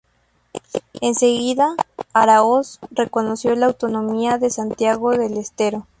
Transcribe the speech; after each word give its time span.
Enseguida, 0.99 1.75
Aráoz 2.11 2.79
reconoció 2.89 3.55
la 3.55 3.67
autonomía 3.67 4.39
de 4.39 4.49
Santiago 4.49 5.11
del 5.15 5.37
Estero. 5.37 5.87